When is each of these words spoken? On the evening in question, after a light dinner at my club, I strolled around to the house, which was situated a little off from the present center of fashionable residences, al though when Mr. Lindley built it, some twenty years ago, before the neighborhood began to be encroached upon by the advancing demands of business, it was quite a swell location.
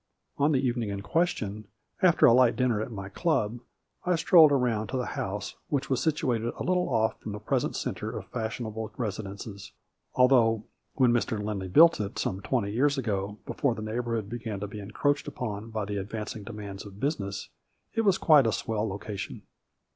On 0.39 0.51
the 0.51 0.57
evening 0.65 0.89
in 0.89 1.01
question, 1.03 1.67
after 2.01 2.25
a 2.25 2.33
light 2.33 2.55
dinner 2.55 2.81
at 2.81 2.91
my 2.91 3.07
club, 3.07 3.59
I 4.03 4.15
strolled 4.15 4.51
around 4.51 4.87
to 4.87 4.97
the 4.97 5.05
house, 5.13 5.53
which 5.67 5.91
was 5.91 6.01
situated 6.01 6.51
a 6.57 6.63
little 6.63 6.89
off 6.89 7.19
from 7.19 7.33
the 7.33 7.39
present 7.39 7.75
center 7.75 8.09
of 8.09 8.25
fashionable 8.25 8.91
residences, 8.97 9.73
al 10.17 10.27
though 10.27 10.63
when 10.95 11.11
Mr. 11.13 11.39
Lindley 11.39 11.67
built 11.67 11.99
it, 12.01 12.17
some 12.17 12.41
twenty 12.41 12.71
years 12.71 12.97
ago, 12.97 13.37
before 13.45 13.75
the 13.75 13.83
neighborhood 13.83 14.27
began 14.27 14.59
to 14.61 14.67
be 14.67 14.79
encroached 14.79 15.27
upon 15.27 15.69
by 15.69 15.85
the 15.85 15.97
advancing 15.97 16.43
demands 16.43 16.83
of 16.83 16.99
business, 16.99 17.49
it 17.93 18.01
was 18.01 18.17
quite 18.17 18.47
a 18.47 18.51
swell 18.51 18.89
location. 18.89 19.43